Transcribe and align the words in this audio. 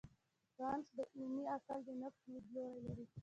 کانټ 0.57 0.85
د 0.97 0.99
عملي 1.15 1.43
عقل 1.55 1.79
د 1.87 1.89
نقد 2.01 2.21
لیدلوری 2.31 2.79
لري. 2.85 3.05